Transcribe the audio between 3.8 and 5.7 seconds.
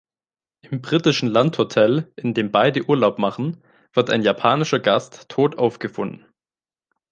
wird ein japanischer Gast tot